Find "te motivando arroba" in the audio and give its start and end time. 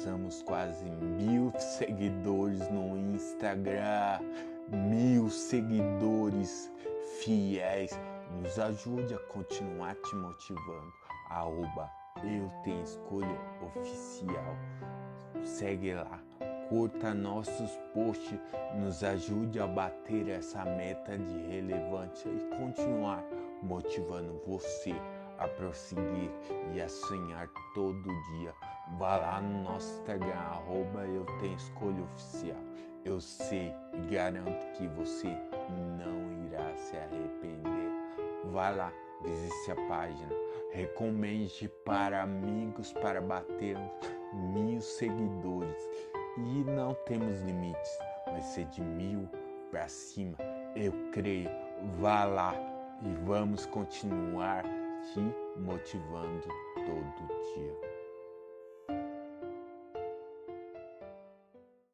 9.96-11.90